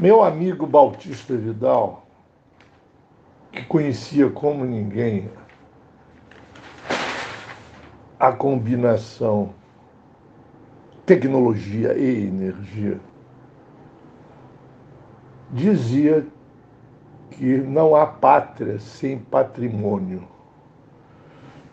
[0.00, 2.06] Meu amigo Bautista Vidal,
[3.52, 5.30] que conhecia como ninguém
[8.18, 9.52] a combinação
[11.04, 12.98] tecnologia e energia,
[15.50, 16.26] dizia
[17.32, 20.26] que não há pátria sem patrimônio.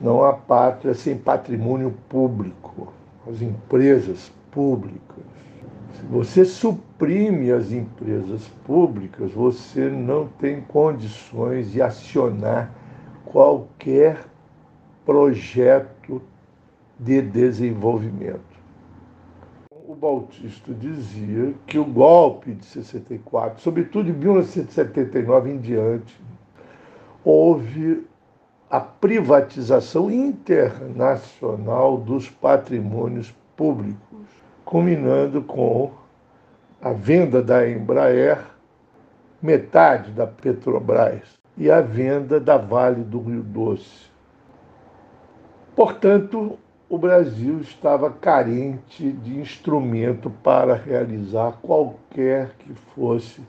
[0.00, 2.90] Não há pátria sem patrimônio público,
[3.28, 5.22] as empresas públicas.
[5.94, 12.72] Se você suprime as empresas públicas, você não tem condições de acionar
[13.24, 14.24] qualquer
[15.04, 16.20] projeto
[16.98, 18.54] de desenvolvimento.
[19.86, 26.20] O Bautista dizia que o golpe de 64, sobretudo de 1979 em diante,
[27.24, 28.06] houve
[28.70, 34.13] a privatização internacional dos patrimônios públicos,
[34.64, 35.90] culminando com
[36.80, 38.38] a venda da Embraer,
[39.40, 41.22] metade da Petrobras
[41.56, 44.10] e a venda da Vale do Rio Doce.
[45.76, 53.40] Portanto, o Brasil estava carente de instrumento para realizar qualquer que fosse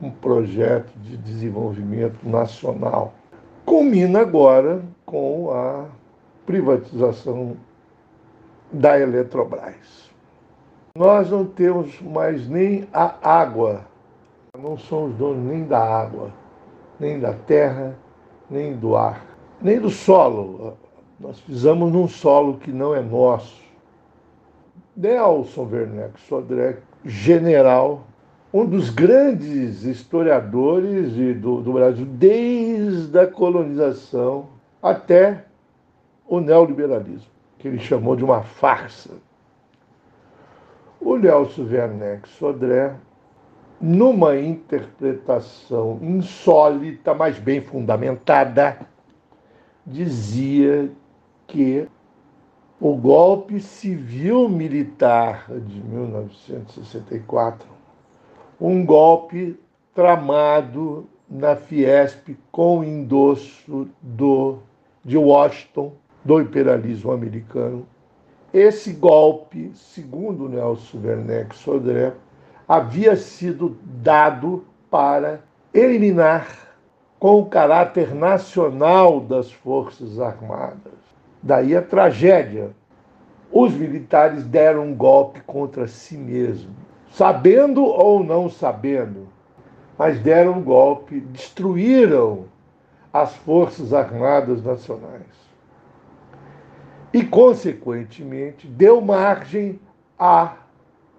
[0.00, 3.14] um projeto de desenvolvimento nacional.
[3.64, 5.86] Culmina agora com a
[6.46, 7.56] privatização
[8.72, 10.11] da Eletrobras.
[10.94, 13.86] Nós não temos mais nem a água,
[14.58, 16.30] não somos donos nem da água,
[17.00, 17.96] nem da terra,
[18.50, 19.24] nem do ar,
[19.62, 20.76] nem do solo.
[21.18, 23.62] Nós pisamos num solo que não é nosso.
[24.94, 28.02] Nelson Werneck Sodré, general,
[28.52, 34.48] um dos grandes historiadores do, do Brasil, desde a colonização
[34.82, 35.46] até
[36.28, 39.12] o neoliberalismo, que ele chamou de uma farsa.
[41.04, 42.94] O Nelson Werneck Sodré,
[43.80, 48.78] numa interpretação insólita, mas bem fundamentada,
[49.84, 50.92] dizia
[51.48, 51.88] que
[52.80, 57.68] o golpe civil-militar de 1964,
[58.60, 59.58] um golpe
[59.92, 64.58] tramado na Fiesp com endosso do,
[65.04, 67.86] de Washington, do imperialismo americano.
[68.52, 72.12] Esse golpe, segundo Nelson Werneck Sodré,
[72.68, 75.40] havia sido dado para
[75.72, 76.46] eliminar
[77.18, 81.02] com o caráter nacional das Forças Armadas
[81.42, 82.70] Daí a tragédia.
[83.50, 86.74] Os militares deram um golpe contra si mesmos,
[87.10, 89.28] sabendo ou não sabendo,
[89.98, 92.44] mas deram um golpe, destruíram
[93.12, 95.51] as Forças Armadas Nacionais.
[97.12, 99.78] E, consequentemente, deu margem
[100.18, 100.54] à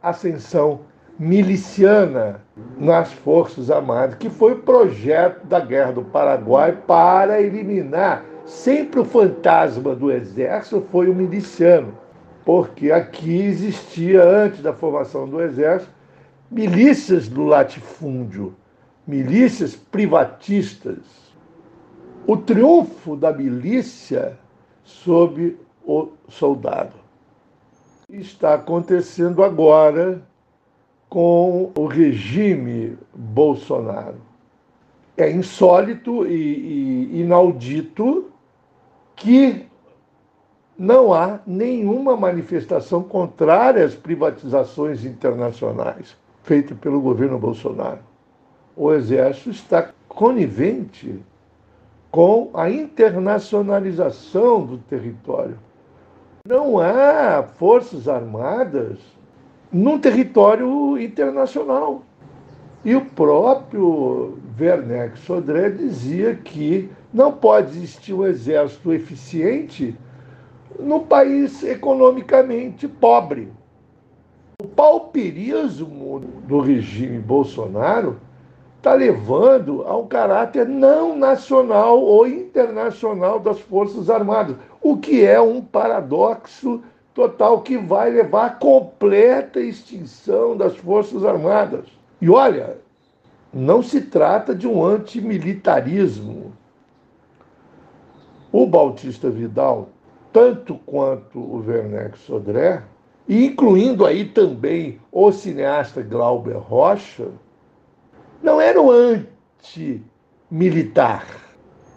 [0.02, 0.82] ascensão
[1.20, 2.42] miliciana
[2.78, 9.06] nas Forças Armadas, que foi o projeto da Guerra do Paraguai para eliminar Sempre o
[9.06, 11.98] fantasma do exército foi o miliciano,
[12.44, 15.92] porque aqui existia, antes da formação do exército,
[16.52, 18.54] milícias do latifúndio,
[19.08, 20.98] milícias privatistas.
[22.28, 24.38] O triunfo da milícia
[24.84, 26.94] sobre o soldado.
[28.10, 30.22] Está acontecendo agora
[31.10, 34.18] com o regime Bolsonaro.
[35.16, 38.32] É insólito e, e inaudito
[39.16, 39.66] que
[40.78, 48.00] não há nenhuma manifestação contrária às privatizações internacionais feitas pelo governo Bolsonaro.
[48.76, 51.20] O Exército está conivente
[52.12, 55.58] com a internacionalização do território.
[56.46, 58.98] Não há forças armadas
[59.72, 62.04] num território internacional.
[62.84, 69.98] E o próprio Werneck Sodré dizia que não pode existir um exército eficiente
[70.78, 73.48] num país economicamente pobre.
[74.62, 78.20] O pauperismo do regime Bolsonaro
[78.80, 85.40] está levando a um caráter não nacional ou internacional das Forças Armadas, o que é
[85.40, 86.84] um paradoxo
[87.14, 91.86] total que vai levar à completa extinção das Forças Armadas.
[92.20, 92.78] E olha,
[93.54, 96.52] não se trata de um antimilitarismo
[98.52, 99.88] o Bautista Vidal,
[100.32, 102.84] tanto quanto o Werneck Sodré,
[103.28, 107.30] incluindo aí também o cineasta Glauber Rocha,
[108.44, 111.26] não eram anti-militar.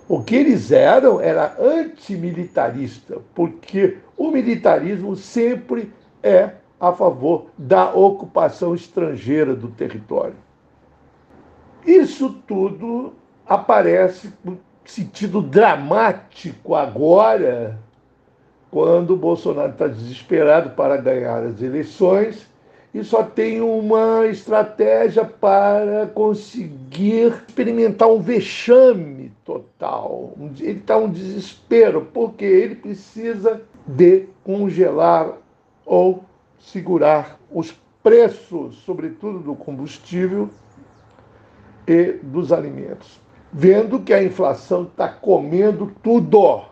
[0.08, 5.92] O que eles eram era antimilitarista, porque o militarismo sempre
[6.22, 10.36] é a favor da ocupação estrangeira do território.
[11.84, 13.14] Isso tudo
[13.46, 17.78] aparece com sentido dramático agora,
[18.70, 22.46] quando Bolsonaro está desesperado para ganhar as eleições
[22.96, 30.32] e só tem uma estratégia para conseguir experimentar um vexame total.
[30.58, 35.36] Ele está um desespero, porque ele precisa de congelar
[35.84, 36.24] ou
[36.58, 40.48] segurar os preços, sobretudo do combustível
[41.86, 43.20] e dos alimentos.
[43.52, 46.62] Vendo que a inflação está comendo tudo.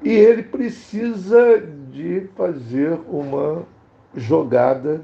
[0.00, 1.60] E ele precisa
[1.90, 3.66] de fazer uma
[4.18, 5.00] jogada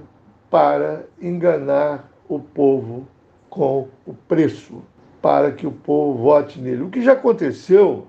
[0.51, 3.07] para enganar o povo
[3.49, 4.83] com o preço,
[5.23, 6.83] para que o povo vote nele.
[6.83, 8.07] O que já aconteceu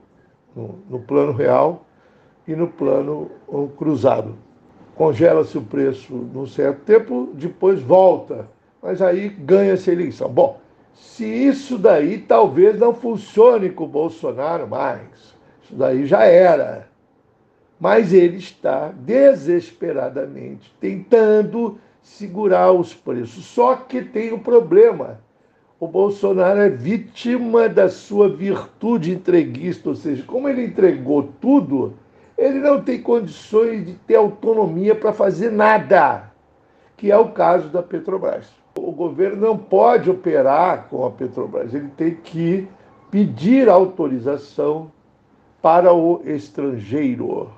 [0.55, 1.85] no, no plano real
[2.47, 3.29] e no plano
[3.77, 4.35] cruzado.
[4.95, 8.47] Congela-se o preço num certo tempo, depois volta,
[8.81, 10.29] mas aí ganha-se a eleição.
[10.29, 10.59] Bom,
[10.93, 16.87] se isso daí talvez não funcione com o Bolsonaro mais, isso daí já era
[17.79, 23.45] mas ele está desesperadamente tentando segurar os preços.
[23.45, 25.19] Só que tem um problema.
[25.79, 31.93] O Bolsonaro é vítima da sua virtude entreguista, ou seja, como ele entregou tudo,
[32.37, 36.31] ele não tem condições de ter autonomia para fazer nada,
[36.95, 38.47] que é o caso da Petrobras.
[38.77, 42.67] O governo não pode operar com a Petrobras, ele tem que
[43.11, 44.91] pedir autorização
[45.61, 47.49] para o estrangeiro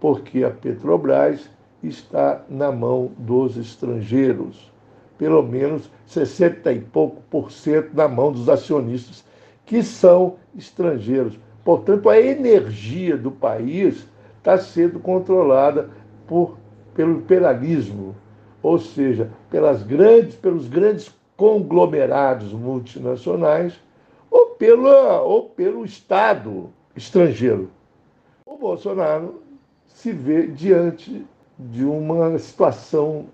[0.00, 1.48] porque a Petrobras
[1.82, 4.72] está na mão dos estrangeiros.
[5.18, 9.24] Pelo menos 60 e pouco por cento na mão dos acionistas,
[9.64, 11.38] que são estrangeiros.
[11.64, 14.06] Portanto, a energia do país
[14.38, 15.90] está sendo controlada
[16.26, 16.58] por,
[16.94, 18.14] pelo imperialismo,
[18.62, 23.74] ou seja, pelas grandes, pelos grandes conglomerados multinacionais
[24.30, 27.70] ou, pela, ou pelo Estado estrangeiro.
[28.44, 29.42] O Bolsonaro
[29.96, 31.26] se vê diante
[31.58, 33.28] de uma situação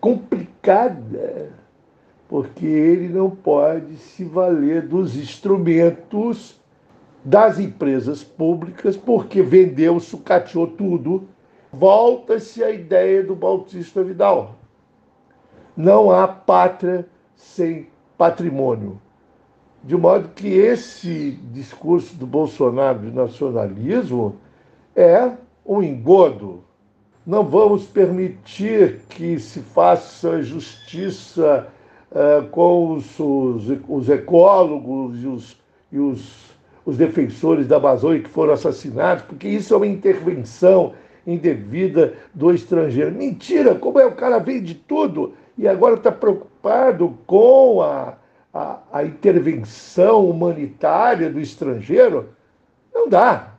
[0.00, 1.52] complicada,
[2.26, 6.58] porque ele não pode se valer dos instrumentos
[7.22, 11.28] das empresas públicas, porque vendeu, sucateou tudo.
[11.70, 14.54] Volta-se a ideia do Bautista Vidal.
[15.76, 17.06] Não há pátria
[17.36, 18.98] sem patrimônio.
[19.84, 24.36] De modo que esse discurso do Bolsonaro de nacionalismo
[24.96, 25.32] é
[25.68, 26.64] um engodo.
[27.26, 31.68] Não vamos permitir que se faça justiça
[32.10, 35.60] uh, com os, os, os, ecólogos e, os,
[35.92, 40.94] e os, defensores da Amazônia que foram assassinados, porque isso é uma intervenção
[41.26, 43.12] indevida do estrangeiro.
[43.12, 43.74] Mentira!
[43.74, 48.14] Como é o cara vende tudo e agora está preocupado com a,
[48.54, 52.30] a, a intervenção humanitária do estrangeiro?
[52.94, 53.57] Não dá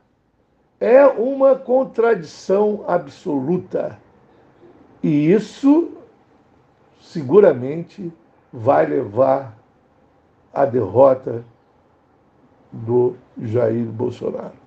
[0.80, 3.98] é uma contradição absoluta.
[5.04, 5.92] E isso
[7.02, 8.12] seguramente
[8.52, 9.58] vai levar
[10.54, 11.44] à derrota
[12.72, 14.59] do Jair Bolsonaro.